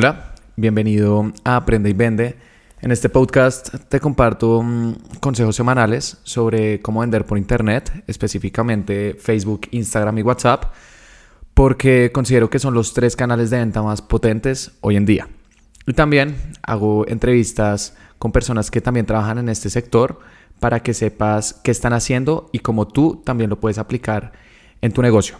[0.00, 2.36] Hola, bienvenido a Aprende y Vende.
[2.80, 9.62] En este podcast te comparto mm, consejos semanales sobre cómo vender por Internet, específicamente Facebook,
[9.72, 10.66] Instagram y WhatsApp,
[11.52, 15.28] porque considero que son los tres canales de venta más potentes hoy en día.
[15.84, 20.20] Y también hago entrevistas con personas que también trabajan en este sector
[20.60, 24.30] para que sepas qué están haciendo y cómo tú también lo puedes aplicar
[24.80, 25.38] en tu negocio.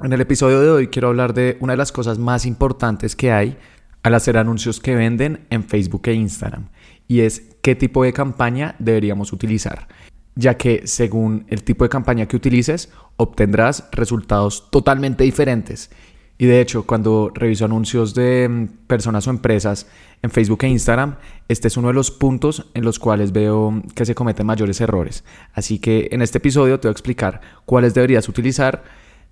[0.00, 3.30] En el episodio de hoy quiero hablar de una de las cosas más importantes que
[3.30, 3.58] hay
[4.02, 6.68] al hacer anuncios que venden en Facebook e Instagram
[7.06, 9.86] y es qué tipo de campaña deberíamos utilizar,
[10.34, 15.90] ya que según el tipo de campaña que utilices obtendrás resultados totalmente diferentes.
[16.38, 19.86] Y de hecho, cuando reviso anuncios de mm, personas o empresas
[20.22, 24.06] en Facebook e Instagram, este es uno de los puntos en los cuales veo que
[24.06, 25.22] se cometen mayores errores.
[25.52, 28.82] Así que en este episodio te voy a explicar cuáles deberías utilizar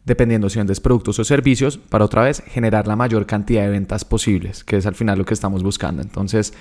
[0.05, 4.05] dependiendo si vendes productos o servicios, para otra vez generar la mayor cantidad de ventas
[4.05, 6.03] posibles, que es al final lo que estamos buscando.
[6.03, 6.55] Entonces,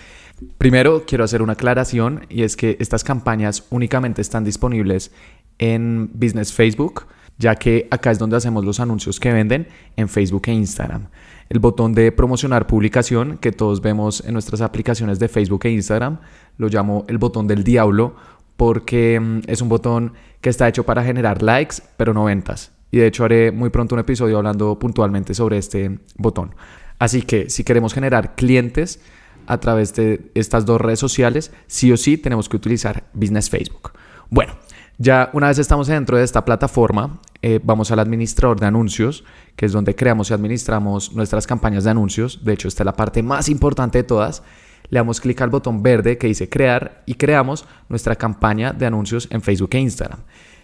[0.57, 5.11] primero quiero hacer una aclaración y es que estas campañas únicamente están disponibles
[5.57, 7.05] en Business Facebook,
[7.37, 11.07] ya que acá es donde hacemos los anuncios que venden en Facebook e Instagram.
[11.49, 16.19] El botón de promocionar publicación que todos vemos en nuestras aplicaciones de Facebook e Instagram
[16.57, 18.15] lo llamo el botón del diablo
[18.57, 22.73] porque mm, es un botón que está hecho para generar likes, pero no ventas.
[22.91, 26.55] Y de hecho haré muy pronto un episodio hablando puntualmente sobre este botón.
[26.97, 28.99] Así que si queremos generar clientes
[29.47, 33.93] a través de estas dos redes sociales, sí o sí tenemos que utilizar Business Facebook.
[34.29, 34.53] Bueno,
[34.97, 39.23] ya una vez estamos dentro de esta plataforma, eh, vamos al administrador de anuncios,
[39.55, 42.43] que es donde creamos y administramos nuestras campañas de anuncios.
[42.43, 44.43] De hecho, esta es la parte más importante de todas.
[44.89, 49.27] Le damos clic al botón verde que dice crear y creamos nuestra campaña de anuncios
[49.31, 50.19] en Facebook e Instagram.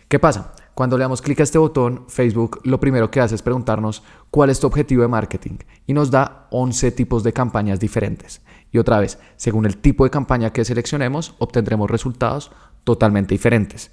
[0.07, 0.53] ¿Qué pasa?
[0.75, 4.51] Cuando le damos clic a este botón, Facebook lo primero que hace es preguntarnos cuál
[4.51, 8.41] es tu objetivo de marketing y nos da 11 tipos de campañas diferentes.
[8.71, 12.51] Y otra vez, según el tipo de campaña que seleccionemos, obtendremos resultados
[12.83, 13.91] totalmente diferentes.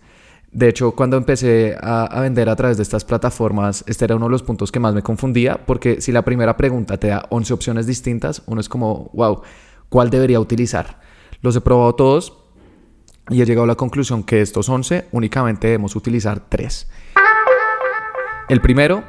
[0.50, 4.32] De hecho, cuando empecé a, vender a través de estas plataformas, este era uno de
[4.32, 7.86] los puntos que más me confundía, porque si la primera pregunta te da 11 opciones
[7.86, 9.40] distintas, uno es como, wow,
[9.88, 11.00] ¿cuál debería utilizar?
[11.40, 12.41] Los he probado todos,
[13.32, 16.88] y he llegado a la conclusión que de estos 11 únicamente debemos utilizar 3.
[18.48, 19.04] El primero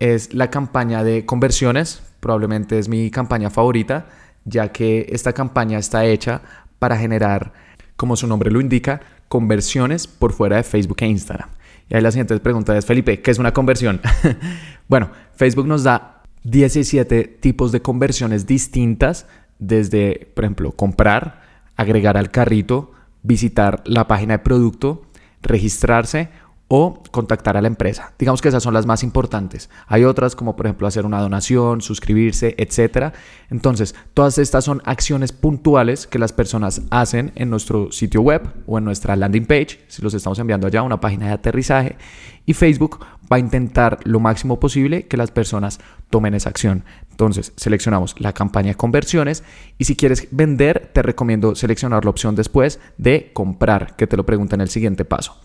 [0.00, 4.06] es la campaña de conversiones, probablemente es mi campaña favorita,
[4.44, 6.42] ya que esta campaña está hecha
[6.78, 7.52] para generar,
[7.96, 11.48] como su nombre lo indica, conversiones por fuera de Facebook e Instagram.
[11.88, 14.00] Y ahí la siguiente pregunta es, Felipe, ¿qué es una conversión?
[14.88, 19.26] bueno, Facebook nos da 17 tipos de conversiones distintas,
[19.58, 21.42] desde, por ejemplo, comprar,
[21.76, 22.92] agregar al carrito,
[23.28, 25.02] visitar la página de producto,
[25.42, 26.30] registrarse
[26.68, 28.12] o contactar a la empresa.
[28.18, 29.70] Digamos que esas son las más importantes.
[29.86, 33.14] Hay otras como por ejemplo hacer una donación, suscribirse, etc.
[33.50, 38.76] Entonces, todas estas son acciones puntuales que las personas hacen en nuestro sitio web o
[38.76, 41.96] en nuestra landing page, si los estamos enviando allá a una página de aterrizaje.
[42.44, 43.00] Y Facebook
[43.30, 45.80] va a intentar lo máximo posible que las personas
[46.10, 46.84] tomen esa acción.
[47.10, 49.42] Entonces, seleccionamos la campaña de conversiones
[49.76, 54.24] y si quieres vender, te recomiendo seleccionar la opción después de comprar, que te lo
[54.24, 55.36] pregunta en el siguiente paso.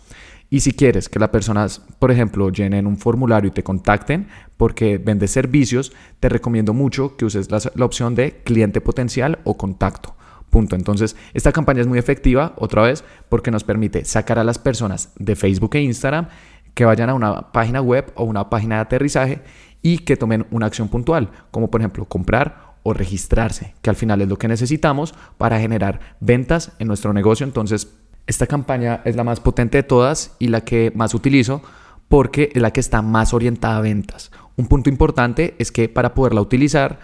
[0.54, 4.98] Y si quieres que las personas, por ejemplo, llenen un formulario y te contacten porque
[4.98, 10.14] vendes servicios, te recomiendo mucho que uses la, opción de cliente potencial o contacto.
[10.50, 10.76] Punto.
[10.76, 15.12] Entonces, esta campaña es muy efectiva, otra vez, porque nos permite sacar a las personas
[15.16, 16.28] de Facebook e Instagram
[16.72, 19.42] que vayan a una página web o una página de aterrizaje
[19.82, 24.22] y que tomen una acción puntual, como por ejemplo comprar o registrarse, que al final
[24.22, 27.44] es lo que necesitamos para generar ventas en nuestro negocio.
[27.44, 31.62] Entonces, esta campaña es la más potente de todas y la que más utilizo
[32.08, 34.30] porque es la que está más orientada a ventas.
[34.56, 36.98] Un punto importante es que para poderla utilizar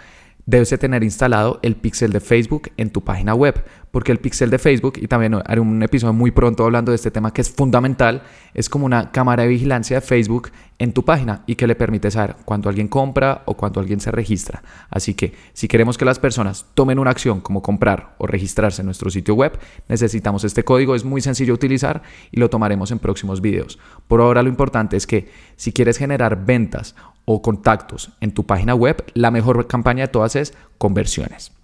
[0.45, 4.49] debes de tener instalado el pixel de Facebook en tu página web, porque el pixel
[4.49, 7.51] de Facebook, y también haré un episodio muy pronto hablando de este tema que es
[7.51, 10.49] fundamental, es como una cámara de vigilancia de Facebook
[10.79, 14.09] en tu página y que le permite saber cuando alguien compra o cuando alguien se
[14.11, 14.63] registra.
[14.89, 18.87] Así que si queremos que las personas tomen una acción como comprar o registrarse en
[18.87, 22.01] nuestro sitio web, necesitamos este código, es muy sencillo de utilizar
[22.31, 23.77] y lo tomaremos en próximos videos.
[24.07, 26.95] Por ahora lo importante es que si quieres generar ventas
[27.25, 31.60] o contactos en tu página web, la mejor campaña de todas es conversiones.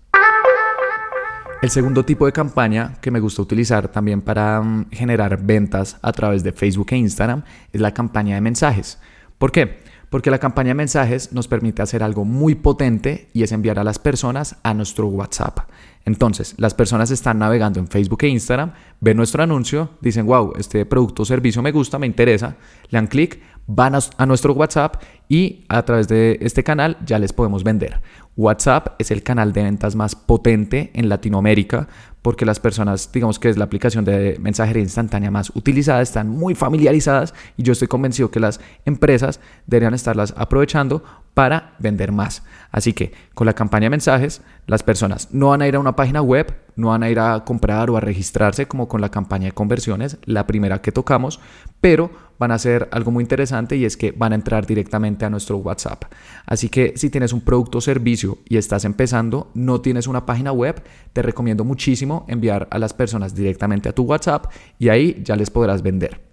[1.60, 6.12] El segundo tipo de campaña que me gusta utilizar también para mm, generar ventas a
[6.12, 7.44] través de Facebook e Instagram
[7.74, 9.00] es la campaña de mensajes.
[9.40, 9.80] ¿Por qué?
[10.12, 13.84] Porque la campaña de mensajes nos permite hacer algo muy potente y es enviar a
[13.84, 15.62] las personas a nuestro WhatsApp.
[16.06, 20.86] Entonces, las personas están navegando en Facebook e Instagram, ven nuestro anuncio, dicen, wow, este
[20.86, 22.56] producto o servicio me gusta, me interesa,
[22.90, 27.34] le dan clic, van a, nuestro WhatsApp y a través de este canal ya les
[27.34, 28.02] podemos vender.
[28.38, 31.88] WhatsApp es el canal de ventas más potente en Latinoamérica
[32.22, 36.56] porque las personas, digamos que es la aplicación de mensajería instantánea más utilizada, están muy
[36.56, 41.04] familiarizadas y yo estoy convencido que las empresas deberían estarlas aprovechando
[41.34, 42.44] para vender más.
[42.72, 45.96] Así que con la campaña de mensajes, las personas no van a ir a una
[45.96, 49.46] página web, no van a ir a comprar o a registrarse como con la campaña
[49.46, 51.40] de conversiones, la primera que tocamos,
[51.80, 55.30] pero van a hacer algo muy interesante y es que van a entrar directamente a
[55.30, 56.06] nuestro WhatsApp.
[56.46, 60.52] Así que si tienes un producto o servicio y estás empezando, no tienes una página
[60.52, 60.82] web,
[61.14, 64.48] te recomiendo muchísimo enviar a las personas directamente a tu WhatsApp
[64.80, 66.28] y ahí ya les podrás vender.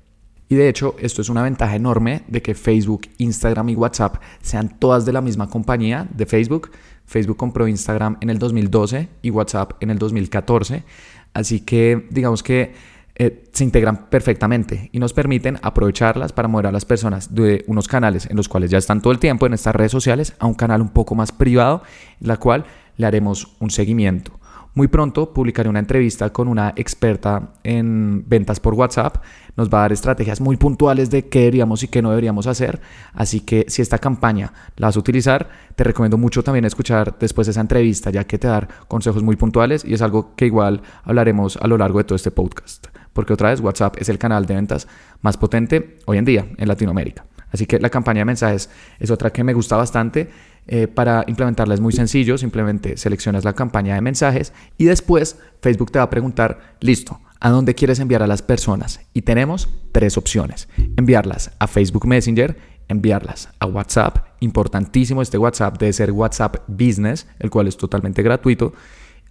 [0.48, 4.78] Y de hecho, esto es una ventaja enorme de que Facebook, Instagram y WhatsApp sean
[4.78, 6.70] todas de la misma compañía de Facebook.
[7.06, 10.84] Facebook compró Instagram en el 2012 y WhatsApp en el 2014.
[11.32, 12.74] Así que digamos que
[13.16, 17.86] eh, se integran perfectamente y nos permiten aprovecharlas para mover a las personas de unos
[17.86, 20.54] canales en los cuales ya están todo el tiempo en estas redes sociales a un
[20.54, 21.82] canal un poco más privado,
[22.20, 22.64] en la cual
[22.96, 24.32] le haremos un seguimiento.
[24.76, 29.18] Muy pronto publicaré una entrevista con una experta en ventas por WhatsApp.
[29.56, 32.80] Nos va a dar estrategias muy puntuales de qué deberíamos y qué no deberíamos hacer.
[33.12, 37.46] Así que si esta campaña la vas a utilizar, te recomiendo mucho también escuchar después
[37.46, 40.82] de esa entrevista, ya que te dar consejos muy puntuales y es algo que igual
[41.04, 44.44] hablaremos a lo largo de todo este podcast porque otra vez WhatsApp es el canal
[44.44, 44.86] de ventas
[45.22, 47.24] más potente hoy en día en Latinoamérica.
[47.50, 48.68] Así que la campaña de mensajes
[48.98, 50.28] es otra que me gusta bastante.
[50.66, 55.92] Eh, para implementarla es muy sencillo, simplemente seleccionas la campaña de mensajes y después Facebook
[55.92, 59.00] te va a preguntar, listo, ¿a dónde quieres enviar a las personas?
[59.12, 60.68] Y tenemos tres opciones.
[60.96, 62.56] Enviarlas a Facebook Messenger,
[62.88, 68.72] enviarlas a WhatsApp, importantísimo, este WhatsApp debe ser WhatsApp Business, el cual es totalmente gratuito,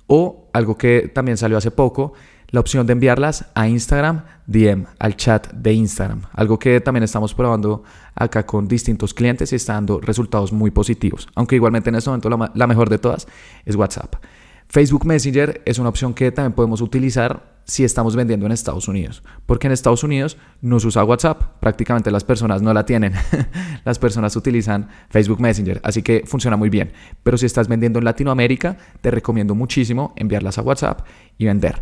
[0.07, 2.13] o algo que también salió hace poco,
[2.53, 7.33] la opción de enviarlas a Instagram DM, al chat de Instagram, algo que también estamos
[7.33, 7.83] probando
[8.13, 12.29] acá con distintos clientes y está dando resultados muy positivos, aunque igualmente en este momento
[12.53, 13.27] la, mejor de todas
[13.65, 14.17] es WhatsApp.
[14.67, 19.23] Facebook Messenger es una opción que también podemos utilizar si estamos vendiendo en Estados Unidos,
[19.47, 23.13] porque en Estados Unidos no se usa WhatsApp, prácticamente las personas no la tienen,
[23.83, 26.91] las personas utilizan Facebook Messenger, así que funciona muy bien,
[27.23, 31.01] pero si estás vendiendo en Latinoamérica, te recomiendo muchísimo enviarlas a WhatsApp
[31.39, 31.81] y vender.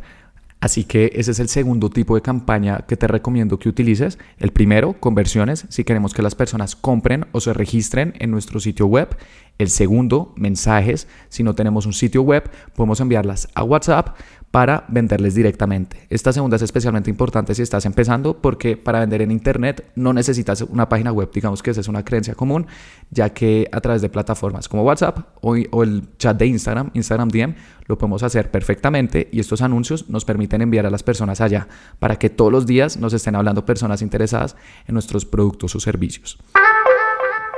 [0.61, 4.19] Así que ese es el segundo tipo de campaña que te recomiendo que utilices.
[4.37, 8.85] El primero, conversiones, si queremos que las personas compren o se registren en nuestro sitio
[8.85, 9.17] web.
[9.57, 11.07] El segundo, mensajes.
[11.29, 14.15] Si no tenemos un sitio web, podemos enviarlas a WhatsApp
[14.51, 16.05] para venderles directamente.
[16.09, 20.61] Esta segunda es especialmente importante si estás empezando porque para vender en Internet no necesitas
[20.61, 22.67] una página web, digamos que esa es una creencia común,
[23.09, 27.55] ya que a través de plataformas como WhatsApp o, el chat de Instagram, Instagram DM,
[27.87, 31.67] lo podemos hacer perfectamente y estos anuncios nos permiten enviar a las personas allá
[31.99, 36.37] para que todos los días nos estén hablando personas interesadas en nuestros productos o servicios.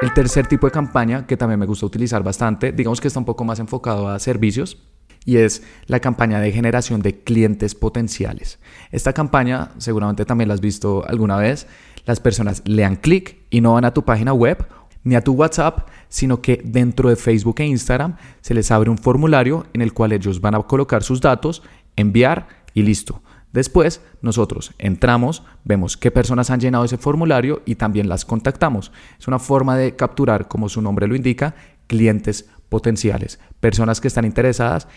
[0.02, 3.26] El tercer tipo de campaña que también me gusta utilizar bastante, digamos que está un
[3.26, 4.78] poco más enfocado a servicios,
[5.26, 8.60] y es la campaña de generación de clientes potenciales.
[8.92, 11.68] Esta campaña seguramente también la has visto alguna vez.
[12.06, 14.68] Las personas le dan clic y no van a tu página web
[15.04, 18.98] ni a tu WhatsApp, sino que dentro de Facebook e Instagram se les abre un
[18.98, 21.62] formulario en el cual ellos van a colocar sus datos,
[21.96, 23.22] enviar y listo.
[23.52, 28.92] Después nosotros entramos, vemos qué personas han llenado ese formulario y también las contactamos.
[29.20, 31.54] Es una forma de capturar, como su nombre lo indica,
[31.86, 34.88] clientes potenciales, personas que están interesadas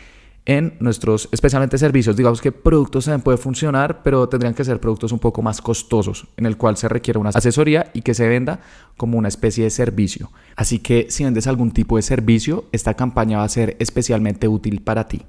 [0.46, 2.16] en nuestros, especialmente servicios.
[2.16, 6.28] Digamos que productos también puede funcionar, pero tendrían que ser productos un poco más costosos,
[6.36, 8.60] en el cual se requiere una asesoría y que se venda
[8.96, 10.30] como una especie de servicio.
[10.54, 14.80] Así que si vendes algún tipo de servicio, esta campaña va a ser especialmente útil
[14.80, 15.22] para ti.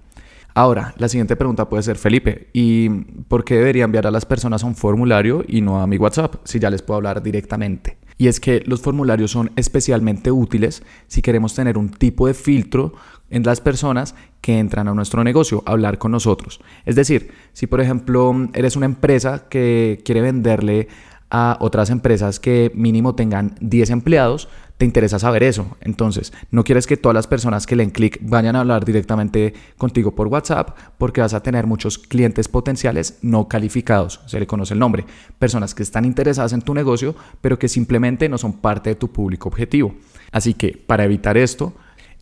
[0.54, 2.90] Ahora, la siguiente pregunta puede ser, Felipe, ¿y
[3.28, 6.36] por qué debería enviar a las personas a un formulario y no a mi WhatsApp
[6.46, 7.98] si ya les puedo hablar directamente?
[8.18, 12.94] Y es que los formularios son especialmente útiles si queremos tener un tipo de filtro
[13.30, 14.16] en las personas
[14.48, 16.62] que entran a nuestro negocio, a hablar con nosotros.
[16.86, 20.88] Es decir, si por ejemplo eres una empresa que quiere venderle
[21.30, 25.75] a otras empresas que mínimo tengan 10 empleados, te interesa saber eso.
[25.82, 29.54] Entonces, no quieres que todas las personas que le den clic vayan a hablar directamente
[29.77, 34.75] contigo por WhatsApp porque vas a tener muchos clientes potenciales no calificados, se le conoce
[34.75, 35.04] el nombre,
[35.39, 39.10] personas que están interesadas en tu negocio pero que simplemente no son parte de tu
[39.10, 39.94] público objetivo.
[40.32, 41.74] Así que, para evitar esto,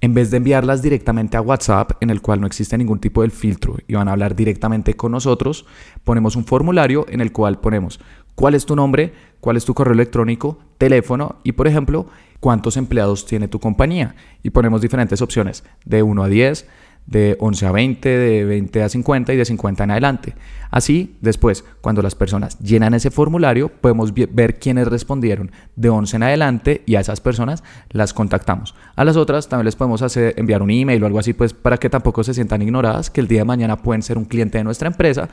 [0.06, 3.32] en vez de enviarlas directamente a WhatsApp, en el cual no existe ningún tipo de
[3.32, 5.66] filtro y van a hablar directamente con nosotros,
[6.04, 8.00] ponemos un formulario en el cual ponemos
[8.36, 12.06] cuál es tu nombre, cuál es tu correo electrónico, teléfono y, por ejemplo,
[12.40, 14.16] cuántos empleados tiene tu compañía.
[14.44, 16.68] Y ponemos diferentes opciones, de 1 a 10,
[17.08, 20.36] de 11 a 20, de 20 a 50 y de 50 en adelante.
[20.72, 26.24] Así, después, cuando las personas llenan ese formulario, podemos ver quiénes respondieron de 11 en
[26.24, 28.76] adelante y a esas personas las contactamos.
[28.96, 31.78] A las otras también les podemos hacer, enviar un email o algo así, pues para
[31.78, 34.64] que tampoco se sientan ignoradas, que el día de mañana pueden ser un cliente de
[34.64, 35.30] nuestra empresa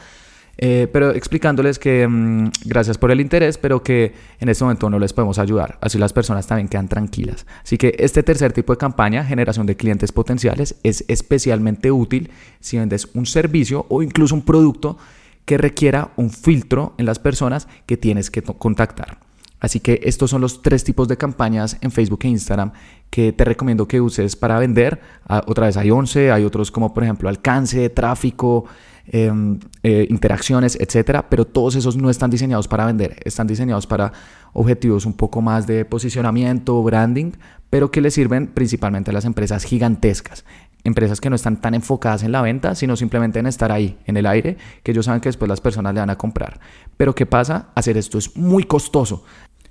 [0.58, 4.98] eh, pero explicándoles que mm, gracias por el interés, pero que en este momento no
[4.98, 5.78] les podemos ayudar.
[5.80, 7.46] Así las personas también quedan tranquilas.
[7.62, 12.30] Así que este tercer tipo de campaña, generación de clientes potenciales, es especialmente útil
[12.60, 14.98] si vendes un servicio o incluso un producto
[15.44, 19.18] que requiera un filtro en las personas que tienes que contactar.
[19.62, 22.72] Así que estos son los tres tipos de campañas en Facebook e Instagram
[23.10, 25.00] que te recomiendo que uses para vender.
[25.28, 28.66] Ah, otra vez hay 11, hay otros como por ejemplo alcance, tráfico,
[29.06, 34.12] Em, eh, interacciones, etcétera, pero todos esos no están diseñados para vender, están diseñados para
[34.52, 37.32] objetivos un poco más de posicionamiento, branding,
[37.68, 40.44] pero que le sirven principalmente a las empresas gigantescas.
[40.84, 44.16] Empresas que no están tan enfocadas en la venta, sino simplemente en estar ahí, en
[44.16, 46.60] el aire, que ellos saben que después las personas le van a comprar.
[46.96, 47.70] Pero ¿qué pasa?
[47.74, 49.24] Hacer esto es muy costoso.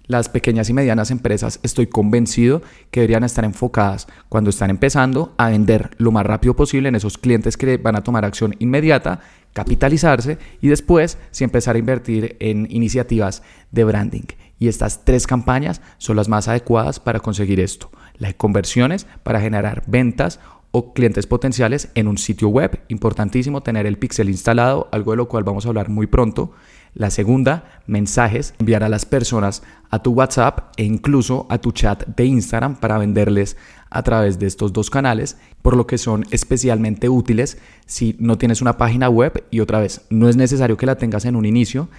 [0.07, 5.49] Las pequeñas y medianas empresas estoy convencido que deberían estar enfocadas cuando están empezando a
[5.49, 9.21] vender lo más rápido posible en esos clientes que van a tomar acción inmediata,
[9.53, 14.25] capitalizarse y después si empezar a invertir en iniciativas de branding.
[14.59, 17.89] Y estas tres campañas son las más adecuadas para conseguir esto.
[18.17, 20.39] Las conversiones para generar ventas
[20.71, 22.81] o clientes potenciales en un sitio web.
[22.87, 26.53] Importantísimo tener el pixel instalado, algo de lo cual vamos a hablar muy pronto.
[26.93, 32.05] La segunda, mensajes, enviar a las personas a tu WhatsApp e incluso a tu chat
[32.05, 33.55] de Instagram para venderles
[33.89, 38.61] a través de estos dos canales, por lo que son especialmente útiles si no tienes
[38.61, 41.89] una página web y otra vez, no es necesario que la tengas en un inicio.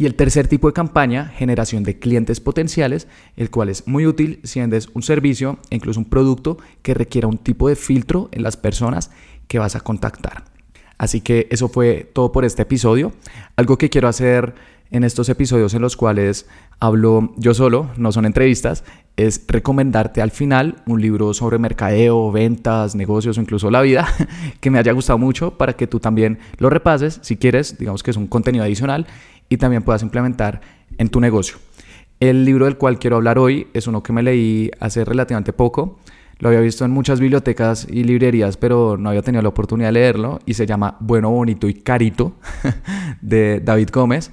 [0.00, 4.38] Y el tercer tipo de campaña, generación de clientes potenciales, el cual es muy útil
[4.44, 8.44] si vendes un servicio e incluso un producto que requiera un tipo de filtro en
[8.44, 9.10] las personas
[9.48, 10.44] que vas a contactar.
[10.98, 13.12] Así que eso fue todo por este episodio.
[13.56, 14.54] Algo que quiero hacer
[14.90, 16.46] en estos episodios en los cuales
[16.80, 18.84] hablo yo solo, no son entrevistas,
[19.16, 24.08] es recomendarte al final un libro sobre mercadeo, ventas, negocios o incluso la vida
[24.60, 28.10] que me haya gustado mucho para que tú también lo repases si quieres, digamos que
[28.10, 29.06] es un contenido adicional
[29.48, 30.60] y también puedas implementar
[30.96, 31.56] en tu negocio.
[32.20, 35.98] El libro del cual quiero hablar hoy es uno que me leí hace relativamente poco
[36.38, 39.92] lo había visto en muchas bibliotecas y librerías, pero no había tenido la oportunidad de
[39.92, 40.40] leerlo.
[40.46, 42.34] Y se llama Bueno, Bonito y Carito
[43.20, 44.30] de David Gómez.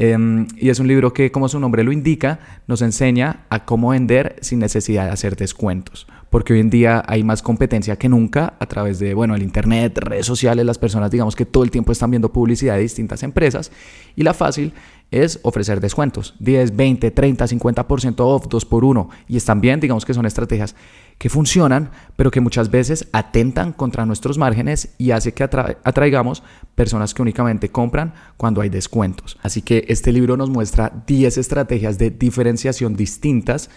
[0.00, 2.38] Em, y es un libro que, como su nombre lo indica,
[2.68, 6.06] nos enseña a cómo vender sin necesidad de hacer descuentos.
[6.30, 9.98] Porque hoy en día hay más competencia que nunca a través de, bueno, el internet,
[9.98, 13.72] redes sociales, las personas, digamos que todo el tiempo están viendo publicidad de distintas empresas.
[14.14, 14.72] Y la fácil
[15.10, 19.08] es ofrecer descuentos, 10, 20, 30, 50% off, 2 por 1.
[19.26, 20.76] Y están bien, digamos que son estrategias
[21.18, 26.42] que funcionan, pero que muchas veces atentan contra nuestros márgenes y hace que atraigamos
[26.74, 29.36] personas que únicamente compran cuando hay descuentos.
[29.42, 33.68] Así que este libro nos muestra 10 estrategias de diferenciación distintas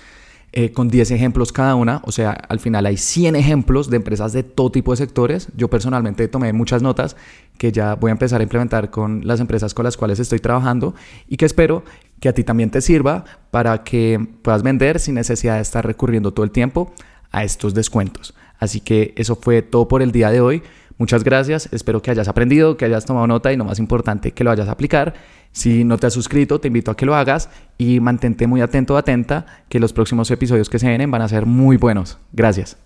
[0.53, 4.33] eh, con 10 ejemplos cada una, o sea, al final hay 100 ejemplos de empresas
[4.33, 5.47] de todo tipo de sectores.
[5.55, 7.15] Yo personalmente tomé muchas notas
[7.57, 10.93] que ya voy a empezar a implementar con las empresas con las cuales estoy trabajando
[11.29, 11.85] y que espero
[12.19, 16.33] que a ti también te sirva para que puedas vender sin necesidad de estar recurriendo
[16.33, 16.93] todo el tiempo
[17.31, 18.33] a estos descuentos.
[18.59, 20.63] Así que eso fue todo por el día de hoy.
[20.97, 24.43] Muchas gracias, espero que hayas aprendido, que hayas tomado nota y lo más importante, que
[24.43, 25.15] lo vayas a aplicar.
[25.51, 28.93] Si no te has suscrito, te invito a que lo hagas y mantente muy atento
[28.93, 32.19] o atenta, que los próximos episodios que se vienen van a ser muy buenos.
[32.33, 32.77] Gracias.